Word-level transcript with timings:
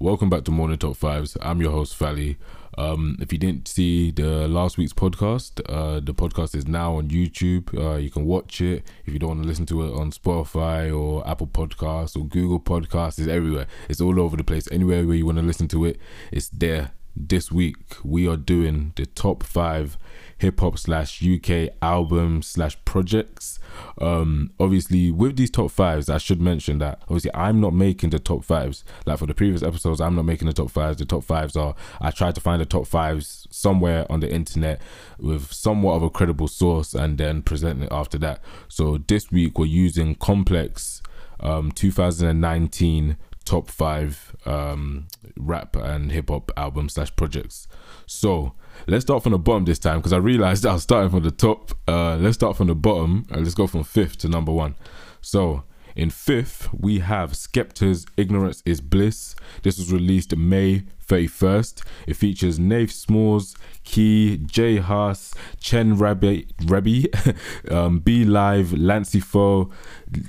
Welcome 0.00 0.30
back 0.30 0.44
to 0.44 0.52
Morning 0.52 0.78
Top 0.78 0.94
Fives. 0.94 1.36
I'm 1.42 1.60
your 1.60 1.72
host, 1.72 1.98
Fally. 1.98 2.36
Um, 2.76 3.16
if 3.20 3.32
you 3.32 3.38
didn't 3.38 3.66
see 3.66 4.12
the 4.12 4.46
last 4.46 4.78
week's 4.78 4.92
podcast, 4.92 5.60
uh, 5.68 5.98
the 5.98 6.14
podcast 6.14 6.54
is 6.54 6.68
now 6.68 6.94
on 6.98 7.08
YouTube. 7.08 7.76
Uh, 7.76 7.96
you 7.96 8.08
can 8.08 8.24
watch 8.24 8.60
it. 8.60 8.84
If 9.06 9.12
you 9.12 9.18
don't 9.18 9.30
want 9.30 9.42
to 9.42 9.48
listen 9.48 9.66
to 9.66 9.82
it 9.82 9.92
on 9.98 10.12
Spotify 10.12 10.96
or 10.96 11.26
Apple 11.28 11.48
Podcasts 11.48 12.16
or 12.16 12.24
Google 12.24 12.60
Podcasts, 12.60 13.18
it's 13.18 13.26
everywhere. 13.26 13.66
It's 13.88 14.00
all 14.00 14.20
over 14.20 14.36
the 14.36 14.44
place. 14.44 14.68
Anywhere 14.70 15.04
where 15.04 15.16
you 15.16 15.26
want 15.26 15.38
to 15.38 15.44
listen 15.44 15.66
to 15.66 15.84
it, 15.86 15.98
it's 16.30 16.48
there. 16.50 16.92
This 17.16 17.50
week, 17.50 17.76
we 18.04 18.28
are 18.28 18.36
doing 18.36 18.92
the 18.94 19.06
top 19.06 19.42
five 19.42 19.98
hip 20.38 20.60
hop 20.60 20.78
slash 20.78 21.22
UK 21.22 21.70
album 21.82 22.42
slash 22.42 22.76
projects. 22.84 23.58
Um, 24.00 24.52
obviously, 24.60 25.10
with 25.10 25.36
these 25.36 25.50
top 25.50 25.70
fives, 25.70 26.08
I 26.08 26.18
should 26.18 26.40
mention 26.40 26.78
that 26.78 27.02
obviously 27.02 27.32
I'm 27.34 27.60
not 27.60 27.74
making 27.74 28.10
the 28.10 28.18
top 28.20 28.44
fives. 28.44 28.84
Like 29.04 29.18
for 29.18 29.26
the 29.26 29.34
previous 29.34 29.62
episodes, 29.62 30.00
I'm 30.00 30.14
not 30.14 30.24
making 30.24 30.46
the 30.46 30.54
top 30.54 30.70
fives. 30.70 30.98
The 30.98 31.04
top 31.04 31.24
fives 31.24 31.56
are 31.56 31.74
I 32.00 32.12
tried 32.12 32.36
to 32.36 32.40
find 32.40 32.60
the 32.60 32.66
top 32.66 32.86
fives 32.86 33.48
somewhere 33.50 34.06
on 34.10 34.20
the 34.20 34.32
internet 34.32 34.80
with 35.18 35.52
somewhat 35.52 35.94
of 35.94 36.02
a 36.04 36.10
credible 36.10 36.48
source 36.48 36.94
and 36.94 37.18
then 37.18 37.42
present 37.42 37.82
it 37.82 37.88
after 37.90 38.18
that. 38.18 38.40
So 38.68 38.98
this 38.98 39.32
week 39.32 39.58
we're 39.58 39.66
using 39.66 40.14
Complex 40.14 41.02
um, 41.40 41.72
2019 41.72 43.16
top 43.44 43.68
five 43.70 44.36
um, 44.44 45.06
rap 45.38 45.76
and 45.76 46.12
hip 46.12 46.28
hop 46.28 46.50
album 46.56 46.88
slash 46.88 47.14
projects. 47.16 47.66
So 48.06 48.54
let's 48.86 49.04
start 49.04 49.22
from 49.22 49.32
the 49.32 49.38
bottom 49.38 49.64
this 49.64 49.78
time 49.78 49.98
because 49.98 50.12
I 50.12 50.18
realized 50.18 50.66
I 50.66 50.74
was 50.74 50.82
starting 50.82 51.10
from 51.10 51.22
the 51.22 51.30
top. 51.30 51.72
Uh, 51.86 52.16
let's 52.16 52.36
start 52.36 52.56
from 52.56 52.66
the 52.66 52.74
bottom 52.74 53.26
and 53.30 53.42
let's 53.42 53.54
go 53.54 53.66
from 53.66 53.84
fifth 53.84 54.18
to 54.18 54.28
number 54.28 54.52
one. 54.52 54.74
So 55.20 55.64
in 55.98 56.10
fifth, 56.10 56.72
we 56.72 57.00
have 57.00 57.32
Skepta's 57.32 58.06
Ignorance 58.16 58.62
is 58.64 58.80
Bliss. 58.80 59.34
This 59.64 59.78
was 59.78 59.92
released 59.92 60.36
May 60.36 60.84
31st. 61.08 61.82
It 62.06 62.14
features 62.14 62.58
Nafe 62.60 62.92
Smallz, 62.92 63.56
Key, 63.82 64.36
J 64.36 64.76
Hus, 64.76 65.34
Cheb 65.60 66.00
Rabi, 66.00 66.46
Rabi 66.66 67.06
um, 67.72 67.98
B 67.98 68.24
Live, 68.24 68.72
Lancey 68.72 69.18
Foux, 69.18 69.72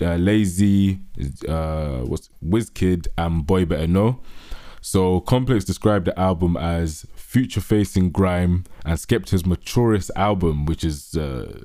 uh, 0.02 0.16
Lazy, 0.16 1.02
uh, 1.48 2.00
what's 2.00 2.30
Wizkid, 2.44 3.08
and 3.16 3.46
Boy 3.46 3.66
Better 3.66 3.86
Know. 3.86 4.22
So 4.82 5.20
Complex 5.22 5.66
described 5.66 6.06
the 6.06 6.20
album 6.20 6.58
as 6.58 7.06
future 7.14 7.62
facing 7.62 8.12
grime 8.12 8.66
and 8.86 8.98
Skepta's 8.98 9.46
maturest 9.46 10.12
album, 10.16 10.66
which 10.66 10.84
is 10.84 11.16
uh, 11.16 11.64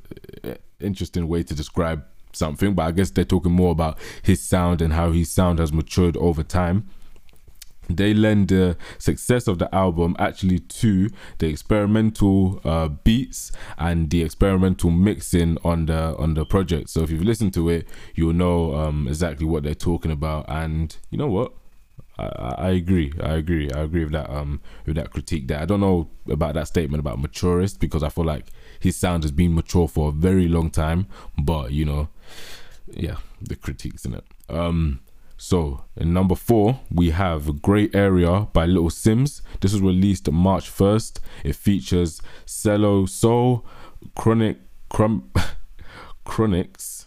interesting 0.80 1.28
way 1.28 1.42
to 1.42 1.54
describe 1.54 2.04
something. 2.32 2.74
But 2.74 2.82
I 2.82 2.90
guess 2.90 3.10
they're 3.10 3.24
talking 3.24 3.52
more 3.52 3.72
about 3.72 3.98
his 4.22 4.42
sound 4.42 4.82
and 4.82 4.92
how 4.92 5.12
his 5.12 5.30
sound 5.30 5.58
has 5.58 5.72
matured 5.72 6.16
over 6.16 6.42
time. 6.42 6.88
They 7.88 8.14
lend 8.14 8.48
the 8.48 8.76
success 8.98 9.46
of 9.46 9.58
the 9.58 9.72
album 9.74 10.16
actually 10.18 10.58
to 10.58 11.10
the 11.38 11.48
experimental 11.48 12.60
uh, 12.64 12.88
beats 12.88 13.52
and 13.76 14.08
the 14.08 14.22
experimental 14.22 14.90
mixing 14.90 15.58
on 15.64 15.86
the 15.86 16.16
on 16.16 16.32
the 16.32 16.46
project. 16.46 16.88
So 16.88 17.02
if 17.02 17.10
you've 17.10 17.24
listened 17.24 17.52
to 17.54 17.68
it, 17.68 17.86
you'll 18.14 18.32
know 18.32 18.74
um, 18.74 19.06
exactly 19.06 19.46
what 19.46 19.64
they're 19.64 19.74
talking 19.74 20.10
about. 20.10 20.46
And 20.48 20.96
you 21.10 21.18
know 21.18 21.26
what? 21.26 21.52
I, 22.18 22.54
I 22.58 22.70
agree. 22.70 23.12
I 23.22 23.34
agree. 23.34 23.70
I 23.70 23.80
agree 23.80 24.04
with 24.04 24.12
that. 24.12 24.30
Um, 24.30 24.60
with 24.86 24.96
that 24.96 25.10
critique. 25.10 25.48
There, 25.48 25.58
I 25.58 25.64
don't 25.64 25.80
know 25.80 26.10
about 26.28 26.54
that 26.54 26.68
statement 26.68 27.00
about 27.00 27.20
maturist 27.20 27.80
because 27.80 28.02
I 28.02 28.08
feel 28.08 28.24
like 28.24 28.46
his 28.80 28.96
sound 28.96 29.24
has 29.24 29.32
been 29.32 29.54
mature 29.54 29.88
for 29.88 30.10
a 30.10 30.12
very 30.12 30.48
long 30.48 30.70
time. 30.70 31.06
But 31.42 31.72
you 31.72 31.84
know, 31.84 32.08
yeah, 32.86 33.16
the 33.40 33.56
critiques 33.56 34.04
in 34.04 34.14
it. 34.14 34.24
Um, 34.48 35.00
so 35.36 35.84
in 35.96 36.12
number 36.12 36.34
four 36.34 36.80
we 36.90 37.10
have 37.10 37.60
Grey 37.60 37.90
Area 37.92 38.48
by 38.52 38.66
Little 38.66 38.90
Simz. 38.90 39.42
This 39.60 39.72
was 39.72 39.82
released 39.82 40.30
March 40.30 40.68
first. 40.68 41.20
It 41.42 41.56
features 41.56 42.22
Cleo 42.46 43.06
Sol, 43.06 43.64
Chronic, 44.14 44.58
Crum, 44.88 45.30
Chronixx, 46.26 47.06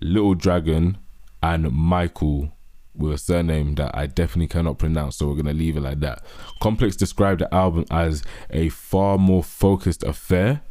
Little 0.00 0.34
Dragon, 0.34 0.98
and 1.42 1.70
Michael 1.72 2.52
with 2.98 3.12
a 3.12 3.18
surname 3.18 3.74
that 3.76 3.96
I 3.96 4.06
definitely 4.06 4.48
cannot 4.48 4.78
pronounce, 4.78 5.16
so 5.16 5.28
we're 5.28 5.36
gonna 5.36 5.52
leave 5.52 5.76
it 5.76 5.80
like 5.80 6.00
that. 6.00 6.22
Complex 6.60 6.96
described 6.96 7.40
the 7.40 7.54
album 7.54 7.84
as 7.90 8.22
a 8.50 8.68
far 8.70 9.18
more 9.18 9.42
focused 9.42 10.02
affair. 10.02 10.62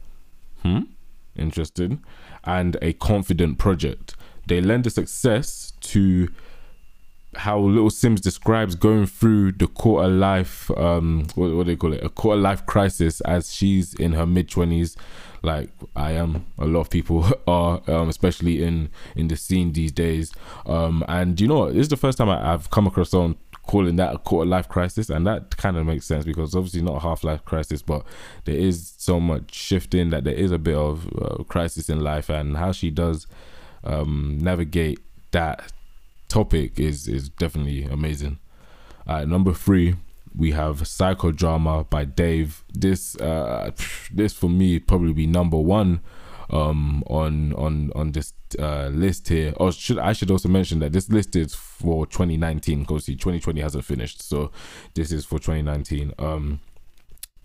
Hmm? 0.62 0.82
Interesting. 1.36 2.04
And 2.44 2.78
a 2.82 2.94
confident 2.94 3.58
project. 3.58 4.16
They 4.48 4.62
lend 4.62 4.84
the 4.84 4.90
success 4.90 5.74
to 5.82 6.30
how 7.36 7.60
Little 7.60 7.90
Simz 7.90 8.22
describes 8.22 8.76
going 8.76 9.06
through 9.06 9.54
the 9.54 9.68
quarter 9.68 10.08
life, 10.08 10.72
um, 10.72 11.26
what, 11.36 11.52
what 11.52 11.66
do 11.66 11.72
they 11.72 11.76
call 11.76 11.94
it? 11.94 12.04
A 12.04 12.10
quarter 12.10 12.40
life 12.40 12.66
crisis 12.66 13.22
as 13.22 13.54
she's 13.54 13.94
in 13.94 14.14
her 14.14 14.26
mid 14.26 14.50
20s 14.50 14.96
like 15.46 15.70
I 15.96 16.12
am. 16.12 16.46
A 16.58 16.66
lot 16.66 16.82
of 16.82 16.90
people 16.90 17.26
are, 17.48 17.82
um, 17.88 18.10
especially 18.10 18.64
in 18.64 18.90
in 19.16 19.28
the 19.28 19.38
scene 19.38 19.72
these 19.72 19.92
days. 19.92 20.34
Um, 20.66 21.06
and 21.08 21.40
you 21.40 21.48
know? 21.48 21.72
This 21.72 21.84
is 21.84 21.90
the 21.90 21.98
first 21.98 22.18
time 22.18 22.30
I, 22.30 22.42
have 22.42 22.70
come 22.72 22.88
across 22.88 23.12
someone 23.12 23.36
calling 23.68 23.96
that 23.96 24.14
a 24.14 24.18
quarter 24.18 24.50
life 24.50 24.68
crisis, 24.68 25.10
and 25.10 25.26
that 25.26 25.56
kind 25.58 25.78
of 25.78 25.86
makes 25.86 26.06
sense 26.06 26.26
because 26.26 26.56
obviously 26.56 26.82
not 26.82 26.98
a 26.98 27.00
half 27.00 27.24
life 27.24 27.46
crisis, 27.46 27.82
but 27.82 28.06
there 28.46 28.56
is 28.56 28.94
so 28.98 29.20
much 29.20 29.54
shifting 29.54 30.10
that 30.10 30.24
there 30.24 30.34
is 30.34 30.52
a 30.52 30.60
bit 30.60 30.76
of 30.76 31.08
uh, 31.22 31.44
crisis 31.44 31.90
in 31.90 32.02
life, 32.02 32.30
and 32.30 32.58
how 32.58 32.72
she 32.72 32.92
does 32.92 33.28
um, 33.84 34.38
navigate 34.42 35.00
that 35.32 35.72
topic 36.36 36.78
is 36.78 37.08
is 37.08 37.30
definitely 37.30 37.84
amazing. 37.86 38.40
Number 39.08 39.54
three, 39.54 39.96
we 40.38 40.52
have 40.52 40.82
Psychodrama 40.82 41.90
by 41.90 42.04
Dave. 42.06 42.64
This 42.74 43.16
uh 43.18 43.72
this 44.12 44.34
for 44.34 44.50
me 44.50 44.80
probably 44.80 45.14
be 45.14 45.28
number 45.28 45.58
one 45.58 46.02
um 46.50 47.04
on 47.08 47.54
on 47.54 47.92
on 47.96 48.12
this 48.12 48.34
uh 48.60 48.88
list 48.90 49.30
here 49.30 49.54
or 49.58 49.72
should 49.72 49.98
I 49.98 50.14
should 50.14 50.30
also 50.30 50.50
mention 50.50 50.80
that 50.80 50.94
this 50.94 51.10
list 51.10 51.36
is 51.36 51.56
for 51.56 52.06
2019 52.06 52.82
because 52.82 53.06
2020 53.06 53.62
hasn't 53.62 53.84
finished 53.84 54.22
so 54.22 54.52
this 54.94 55.12
is 55.12 55.26
for 55.26 55.40
2019 55.40 56.14
um 56.20 56.60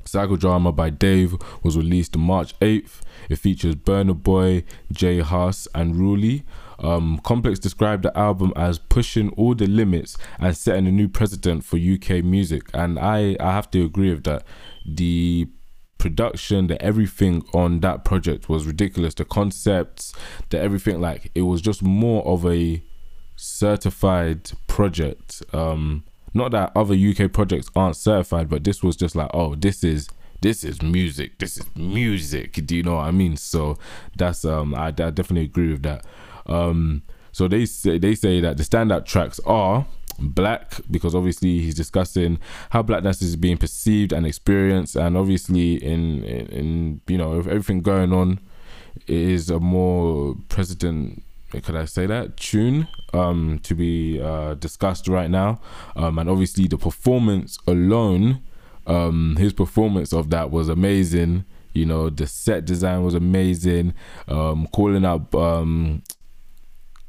Psychodrama 0.04 0.74
by 0.74 0.90
Dave 0.90 1.36
was 1.62 1.76
released 1.76 2.16
March 2.16 2.58
8th. 2.60 3.00
It 3.28 3.36
features 3.36 3.74
Burna 3.76 4.14
Boy, 4.14 4.64
J 4.90 5.20
Hus, 5.20 5.68
and 5.74 5.94
Ruelle. 5.94 6.42
Um, 6.80 7.20
Complex 7.24 7.58
described 7.58 8.04
the 8.04 8.16
album 8.16 8.52
as 8.56 8.78
pushing 8.78 9.30
all 9.30 9.54
the 9.54 9.66
limits 9.66 10.16
and 10.38 10.56
setting 10.56 10.86
a 10.86 10.92
new 10.92 11.08
precedent 11.08 11.64
for 11.64 11.76
UK 11.76 12.24
music, 12.24 12.70
and 12.74 12.98
I 12.98 13.36
I 13.40 13.52
have 13.52 13.70
to 13.72 13.84
agree 13.84 14.10
with 14.10 14.24
that. 14.24 14.44
The 14.86 15.48
production, 15.98 16.66
the 16.66 16.80
everything 16.82 17.44
on 17.52 17.80
that 17.80 18.04
project 18.04 18.48
was 18.48 18.66
ridiculous. 18.66 19.14
The 19.14 19.24
concepts, 19.24 20.14
the 20.48 20.58
everything, 20.58 21.00
like 21.00 21.30
it 21.34 21.42
was 21.42 21.60
just 21.60 21.82
more 21.82 22.26
of 22.26 22.46
a 22.46 22.82
certified 23.36 24.50
project. 24.66 25.42
Um, 25.52 26.04
not 26.32 26.52
that 26.52 26.72
other 26.76 26.94
UK 26.94 27.32
projects 27.32 27.68
aren't 27.76 27.96
certified, 27.96 28.48
but 28.48 28.64
this 28.64 28.82
was 28.82 28.96
just 28.96 29.14
like, 29.14 29.30
oh, 29.34 29.54
this 29.54 29.84
is 29.84 30.08
this 30.40 30.64
is 30.64 30.80
music. 30.80 31.38
This 31.38 31.58
is 31.58 31.66
music. 31.76 32.64
Do 32.66 32.76
you 32.76 32.82
know 32.82 32.96
what 32.96 33.06
I 33.06 33.10
mean? 33.10 33.36
So 33.36 33.76
that's 34.16 34.44
um, 34.44 34.74
I, 34.74 34.86
I 34.86 34.90
definitely 34.90 35.44
agree 35.44 35.72
with 35.72 35.82
that. 35.82 36.04
Um, 36.50 37.02
so 37.32 37.48
they 37.48 37.64
say 37.64 37.98
they 37.98 38.14
say 38.14 38.40
that 38.40 38.56
the 38.56 38.64
standout 38.64 39.06
tracks 39.06 39.40
are 39.46 39.86
black 40.18 40.80
because 40.90 41.14
obviously 41.14 41.60
he's 41.60 41.74
discussing 41.74 42.38
how 42.70 42.82
blackness 42.82 43.22
is 43.22 43.36
being 43.36 43.56
perceived 43.56 44.12
and 44.12 44.26
experienced 44.26 44.96
and 44.96 45.16
obviously 45.16 45.82
in 45.82 46.22
in, 46.24 46.46
in 46.48 47.00
you 47.06 47.16
know 47.16 47.38
everything 47.38 47.80
going 47.80 48.12
on 48.12 48.38
is 49.06 49.50
a 49.50 49.58
more 49.58 50.36
president 50.48 51.22
could 51.50 51.74
I 51.74 51.84
say 51.84 52.06
that 52.06 52.36
tune 52.36 52.86
um 53.12 53.60
to 53.64 53.74
be 53.74 54.20
uh 54.20 54.54
discussed 54.54 55.08
right 55.08 55.30
now. 55.30 55.60
Um 55.96 56.18
and 56.18 56.30
obviously 56.30 56.68
the 56.68 56.78
performance 56.78 57.58
alone 57.66 58.42
um 58.86 59.36
his 59.36 59.52
performance 59.52 60.12
of 60.12 60.30
that 60.30 60.50
was 60.50 60.68
amazing. 60.68 61.44
You 61.72 61.86
know 61.86 62.10
the 62.10 62.26
set 62.26 62.64
design 62.64 63.02
was 63.02 63.14
amazing. 63.14 63.94
Um 64.28 64.68
calling 64.68 65.04
up 65.04 65.34
um 65.34 66.02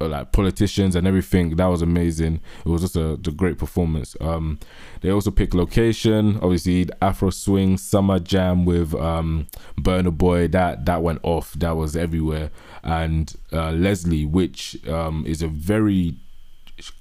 like 0.07 0.31
politicians 0.31 0.95
and 0.95 1.07
everything. 1.07 1.56
That 1.56 1.68
was 1.68 1.81
amazing. 1.81 2.42
It 2.65 2.69
was 2.69 2.81
just 2.81 2.95
a, 2.95 3.13
a 3.13 3.31
great 3.31 3.57
performance. 3.57 4.15
Um, 4.21 4.59
they 5.01 5.09
also 5.09 5.31
picked 5.31 5.53
location. 5.53 6.38
Obviously, 6.42 6.88
Afro 7.01 7.30
Swing 7.30 7.77
Summer 7.77 8.19
Jam 8.19 8.65
with 8.65 8.94
um, 8.95 9.48
Burna 9.80 10.15
Boy. 10.15 10.48
That 10.48 10.86
that 10.86 11.01
went 11.01 11.19
off. 11.24 11.53
That 11.53 11.71
was 11.71 11.95
everywhere. 11.95 12.51
And 12.83 13.33
uh, 13.51 13.71
Leslie, 13.71 14.25
which 14.25 14.77
um, 14.88 15.24
is 15.27 15.42
a 15.42 15.48
very, 15.48 16.15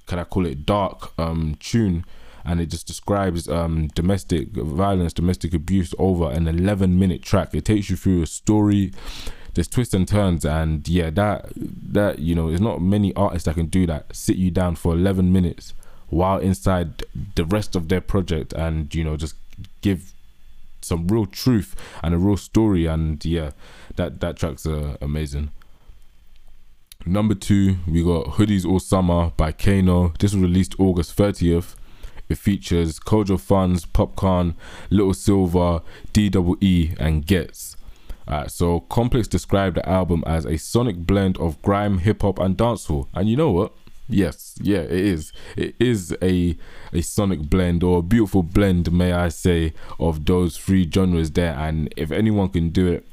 can 0.07 0.19
I 0.19 0.23
call 0.23 0.45
it 0.45 0.65
dark 0.65 1.17
um, 1.19 1.57
tune. 1.59 2.05
And 2.43 2.59
it 2.59 2.67
just 2.67 2.87
describes 2.87 3.47
um, 3.47 3.87
domestic 3.89 4.49
violence, 4.49 5.13
domestic 5.13 5.53
abuse 5.53 5.93
over 5.99 6.31
an 6.31 6.47
11 6.47 6.97
minute 6.97 7.21
track. 7.21 7.53
It 7.53 7.65
takes 7.65 7.89
you 7.89 7.95
through 7.95 8.23
a 8.23 8.27
story 8.27 8.93
there's 9.53 9.67
twists 9.67 9.93
and 9.93 10.07
turns 10.07 10.45
and 10.45 10.87
yeah 10.87 11.09
that 11.09 11.51
that 11.55 12.19
you 12.19 12.33
know 12.33 12.47
there's 12.49 12.61
not 12.61 12.81
many 12.81 13.13
artists 13.15 13.45
that 13.45 13.55
can 13.55 13.65
do 13.65 13.85
that 13.85 14.05
sit 14.15 14.37
you 14.37 14.49
down 14.51 14.75
for 14.75 14.93
11 14.93 15.31
minutes 15.31 15.73
while 16.09 16.39
inside 16.39 17.03
the 17.35 17.45
rest 17.45 17.75
of 17.75 17.87
their 17.87 18.01
project 18.01 18.53
and 18.53 18.93
you 18.93 19.03
know 19.03 19.17
just 19.17 19.35
give 19.81 20.13
some 20.81 21.07
real 21.07 21.25
truth 21.25 21.75
and 22.03 22.13
a 22.13 22.17
real 22.17 22.37
story 22.37 22.85
and 22.85 23.23
yeah 23.23 23.51
that 23.95 24.19
that 24.19 24.35
track's 24.37 24.65
uh, 24.65 24.97
amazing. 25.01 25.51
Number 27.05 27.33
two 27.33 27.77
we 27.87 28.03
got 28.03 28.37
hoodies 28.37 28.65
all 28.65 28.79
summer 28.79 29.31
by 29.37 29.51
kano. 29.51 30.13
This 30.19 30.33
was 30.33 30.41
released 30.41 30.79
august 30.79 31.17
30th 31.17 31.75
it 32.29 32.37
features 32.37 32.99
kojo 32.99 33.39
funds 33.39 33.85
Popcaan 33.85 34.55
Lil 34.89 35.13
Silva 35.13 35.81
dwe 36.13 36.95
and 36.99 37.25
Ghetts 37.25 37.75
uh, 38.27 38.47
so 38.47 38.81
complex 38.81 39.27
described 39.27 39.77
the 39.77 39.89
album 39.89 40.23
as 40.25 40.45
a 40.45 40.57
sonic 40.57 40.97
blend 40.97 41.37
of 41.37 41.61
grime 41.61 41.99
hip-hop 41.99 42.39
and 42.39 42.57
dancehall 42.57 43.07
and 43.13 43.29
you 43.29 43.37
know 43.37 43.51
what 43.51 43.73
Yes, 44.11 44.55
yeah, 44.61 44.79
it 44.79 44.91
is. 44.91 45.31
It 45.55 45.73
is 45.79 46.15
a 46.21 46.57
a 46.91 47.01
sonic 47.01 47.49
blend 47.49 47.81
or 47.81 47.99
a 47.99 48.01
beautiful 48.01 48.43
blend, 48.43 48.91
may 48.91 49.13
I 49.13 49.29
say, 49.29 49.73
of 49.99 50.25
those 50.25 50.57
three 50.57 50.89
genres 50.89 51.31
there. 51.31 51.53
And 51.53 51.93
if 51.95 52.11
anyone 52.11 52.49
can 52.49 52.69
do 52.69 52.91
it, 52.91 53.07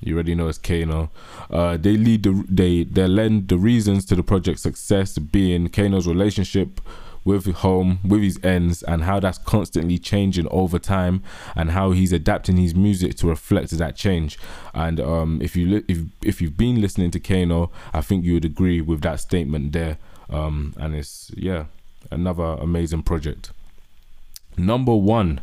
you 0.00 0.14
already 0.14 0.34
know 0.34 0.48
it's 0.48 0.58
Kano. 0.58 1.10
Uh, 1.48 1.76
they 1.76 1.96
lead 1.96 2.24
the 2.24 2.44
they 2.48 2.82
they 2.82 3.06
lend 3.06 3.48
the 3.48 3.58
reasons 3.58 4.04
to 4.06 4.16
the 4.16 4.24
project's 4.24 4.62
success 4.62 5.16
being 5.18 5.68
Kano's 5.68 6.08
relationship 6.08 6.80
with 7.24 7.46
home, 7.46 7.98
with 8.04 8.22
his 8.22 8.38
ends, 8.42 8.82
and 8.82 9.04
how 9.04 9.20
that's 9.20 9.38
constantly 9.38 9.98
changing 9.98 10.46
over 10.50 10.78
time, 10.78 11.22
and 11.56 11.70
how 11.70 11.92
he's 11.92 12.12
adapting 12.12 12.56
his 12.56 12.74
music 12.74 13.16
to 13.16 13.26
reflect 13.26 13.70
that 13.70 13.96
change. 13.96 14.38
And 14.74 15.00
um, 15.00 15.40
if 15.42 15.56
you 15.56 15.66
li- 15.66 15.84
if 15.88 15.98
if 16.22 16.42
you've 16.42 16.56
been 16.56 16.80
listening 16.80 17.10
to 17.12 17.20
Kano, 17.20 17.70
I 17.92 18.00
think 18.00 18.24
you 18.24 18.34
would 18.34 18.44
agree 18.44 18.80
with 18.80 19.00
that 19.02 19.20
statement 19.20 19.72
there. 19.72 19.98
Um, 20.30 20.74
and 20.78 20.94
it's 20.94 21.30
yeah, 21.36 21.64
another 22.10 22.44
amazing 22.60 23.02
project. 23.02 23.52
Number 24.56 24.94
one, 24.94 25.40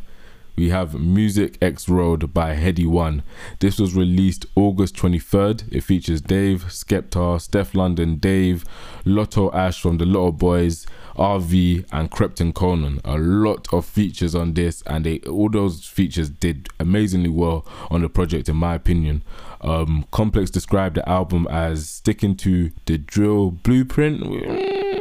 we 0.56 0.70
have 0.70 1.00
Music 1.00 1.58
X 1.62 1.88
Road 1.88 2.34
by 2.34 2.56
Headie 2.56 2.86
One. 2.86 3.24
This 3.60 3.80
was 3.80 3.96
released 3.96 4.46
August 4.56 4.96
23rd. 4.96 5.72
It 5.72 5.82
features 5.82 6.22
Dave, 6.22 6.66
Skepta, 6.66 7.40
Stefflon 7.40 7.96
Don, 7.96 8.18
Dave, 8.18 8.66
Lotto 9.06 9.52
Ash 9.52 9.82
from 9.82 9.98
the 9.98 10.06
Lotto 10.06 10.32
Boys, 10.34 10.86
RV, 11.16 11.86
and 11.92 12.12
Krept 12.12 12.42
and 12.42 12.54
Konan. 12.54 13.02
A 13.04 13.18
lot 13.18 13.68
of 13.74 13.86
features 13.86 14.36
on 14.36 14.54
this, 14.54 14.84
and 14.86 15.06
they 15.06 15.20
all 15.22 15.50
those 15.50 15.86
features 15.86 16.30
did 16.30 16.70
amazingly 16.80 17.30
well 17.30 17.66
on 17.90 18.02
the 18.02 18.10
project, 18.10 18.50
in 18.50 18.56
my 18.56 18.76
opinion. 18.76 19.24
Um, 19.62 20.06
Complex 20.12 20.50
described 20.50 20.98
the 20.98 21.08
album 21.08 21.48
as 21.50 21.90
sticking 21.90 22.36
to 22.38 22.72
the 22.86 22.98
drill 22.98 23.52
blueprint 23.52 25.01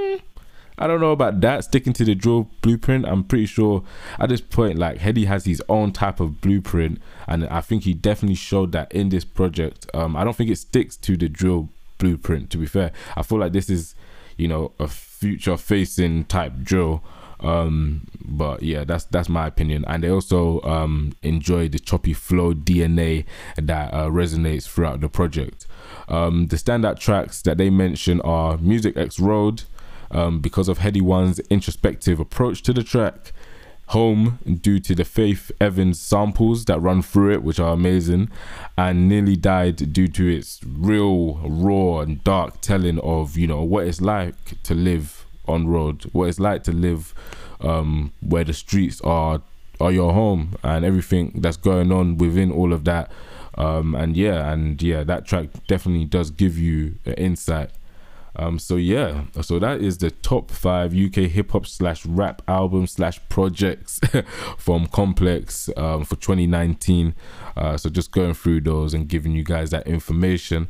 I 0.80 0.86
don't 0.86 1.00
know 1.00 1.12
about 1.12 1.42
that. 1.42 1.64
Sticking 1.64 1.92
to 1.92 2.04
the 2.04 2.14
drill 2.14 2.48
blueprint, 2.62 3.06
I'm 3.06 3.22
pretty 3.22 3.46
sure 3.46 3.84
at 4.18 4.30
this 4.30 4.40
point, 4.40 4.78
like 4.78 4.98
Headie 4.98 5.26
has 5.26 5.44
his 5.44 5.62
own 5.68 5.92
type 5.92 6.20
of 6.20 6.40
blueprint, 6.40 7.00
and 7.28 7.46
I 7.48 7.60
think 7.60 7.84
he 7.84 7.92
definitely 7.92 8.36
showed 8.36 8.72
that 8.72 8.90
in 8.90 9.10
this 9.10 9.24
project. 9.24 9.86
Um, 9.92 10.16
I 10.16 10.24
don't 10.24 10.34
think 10.34 10.50
it 10.50 10.56
sticks 10.56 10.96
to 10.98 11.18
the 11.18 11.28
drill 11.28 11.68
blueprint. 11.98 12.50
To 12.50 12.58
be 12.58 12.66
fair, 12.66 12.92
I 13.14 13.22
feel 13.22 13.38
like 13.38 13.52
this 13.52 13.68
is, 13.68 13.94
you 14.38 14.48
know, 14.48 14.72
a 14.80 14.88
future-facing 14.88 16.24
type 16.24 16.54
drill. 16.62 17.04
Um, 17.40 18.06
but 18.22 18.62
yeah, 18.62 18.84
that's 18.84 19.04
that's 19.04 19.28
my 19.28 19.46
opinion. 19.46 19.84
And 19.86 20.02
they 20.02 20.10
also 20.10 20.60
um 20.62 21.14
enjoy 21.22 21.68
the 21.68 21.78
choppy 21.78 22.12
flow 22.12 22.52
DNA 22.54 23.24
that 23.56 23.92
uh, 23.94 24.08
resonates 24.08 24.66
throughout 24.66 25.00
the 25.00 25.08
project. 25.08 25.66
Um, 26.08 26.48
the 26.48 26.56
standout 26.56 26.98
tracks 26.98 27.42
that 27.42 27.56
they 27.56 27.70
mention 27.70 28.20
are 28.22 28.58
Music 28.58 28.96
X 28.96 29.20
Road, 29.20 29.62
um, 30.10 30.40
because 30.40 30.68
of 30.68 30.78
Headie 30.78 31.02
One's 31.02 31.38
introspective 31.50 32.20
approach 32.20 32.62
to 32.62 32.72
the 32.72 32.82
track. 32.82 33.32
Home, 33.88 34.38
due 34.62 34.78
to 34.78 34.94
the 34.94 35.04
Faith 35.04 35.50
Evans 35.60 36.00
samples 36.00 36.66
that 36.66 36.78
run 36.78 37.02
through 37.02 37.32
it, 37.32 37.42
which 37.42 37.58
are 37.58 37.72
amazing, 37.72 38.30
and 38.78 39.08
Nearly 39.08 39.34
Died 39.34 39.92
due 39.92 40.06
to 40.06 40.28
its 40.28 40.60
real, 40.64 41.38
raw, 41.38 41.98
and 41.98 42.22
dark 42.22 42.60
telling 42.60 43.00
of, 43.00 43.36
you 43.36 43.48
know, 43.48 43.64
what 43.64 43.88
it's 43.88 44.00
like 44.00 44.62
to 44.62 44.76
live 44.76 45.26
on 45.48 45.66
road, 45.66 46.04
what 46.12 46.28
it's 46.28 46.38
like 46.38 46.62
to 46.64 46.72
live 46.72 47.12
um, 47.60 48.12
where 48.20 48.44
the 48.44 48.52
streets 48.52 49.00
are 49.02 49.42
are 49.80 49.90
your 49.90 50.12
home 50.12 50.56
and 50.62 50.84
everything 50.84 51.32
that's 51.40 51.56
going 51.56 51.90
on 51.90 52.18
within 52.18 52.52
all 52.52 52.72
of 52.72 52.84
that. 52.84 53.10
Um, 53.56 53.94
and 53.94 54.16
yeah, 54.16 54.52
and 54.52 54.80
yeah, 54.80 55.04
that 55.04 55.26
track 55.26 55.48
definitely 55.66 56.04
does 56.04 56.30
give 56.30 56.58
you 56.58 56.96
an 57.06 57.14
insight 57.14 57.70
um, 58.36 58.58
so 58.58 58.76
yeah, 58.76 59.24
so 59.40 59.58
that 59.58 59.80
is 59.80 59.98
the 59.98 60.10
top 60.10 60.50
five 60.50 60.94
UK 60.94 61.28
hip 61.30 61.52
hop 61.52 61.66
slash 61.66 62.06
rap 62.06 62.42
album 62.48 62.86
slash 62.86 63.20
projects 63.28 64.00
from 64.58 64.86
Complex 64.86 65.68
um, 65.76 66.04
for 66.04 66.16
2019. 66.16 67.14
Uh, 67.56 67.76
so 67.76 67.90
just 67.90 68.12
going 68.12 68.34
through 68.34 68.60
those 68.60 68.94
and 68.94 69.08
giving 69.08 69.32
you 69.32 69.42
guys 69.42 69.70
that 69.70 69.86
information 69.86 70.68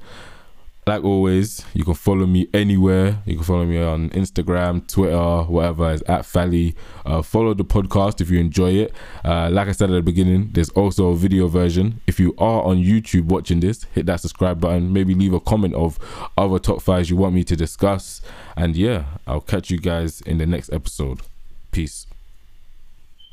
like 0.86 1.04
always, 1.04 1.64
you 1.74 1.84
can 1.84 1.94
follow 1.94 2.26
me 2.26 2.48
anywhere. 2.52 3.18
You 3.26 3.36
can 3.36 3.44
follow 3.44 3.64
me 3.64 3.80
on 3.80 4.10
Instagram, 4.10 4.86
Twitter, 4.88 5.42
whatever 5.42 5.92
is 5.92 6.02
at 6.02 6.22
Fally. 6.22 6.74
Uh, 7.04 7.22
follow 7.22 7.54
the 7.54 7.64
podcast 7.64 8.20
if 8.20 8.30
you 8.30 8.40
enjoy 8.40 8.72
it. 8.72 8.94
Uh, 9.24 9.50
like 9.50 9.68
I 9.68 9.72
said 9.72 9.90
at 9.90 9.94
the 9.94 10.02
beginning, 10.02 10.50
there's 10.52 10.70
also 10.70 11.10
a 11.10 11.16
video 11.16 11.48
version. 11.48 12.00
If 12.06 12.18
you 12.18 12.34
are 12.38 12.62
on 12.62 12.78
YouTube 12.78 13.26
watching 13.26 13.60
this, 13.60 13.84
hit 13.94 14.06
that 14.06 14.20
subscribe 14.20 14.60
button. 14.60 14.92
Maybe 14.92 15.14
leave 15.14 15.34
a 15.34 15.40
comment 15.40 15.74
of 15.74 15.98
other 16.36 16.58
top 16.58 16.82
fives 16.82 17.10
you 17.10 17.16
want 17.16 17.34
me 17.34 17.44
to 17.44 17.56
discuss. 17.56 18.22
And 18.56 18.76
yeah, 18.76 19.04
I'll 19.26 19.40
catch 19.40 19.70
you 19.70 19.78
guys 19.78 20.20
in 20.22 20.38
the 20.38 20.46
next 20.46 20.72
episode. 20.72 21.20
Peace. 21.70 22.06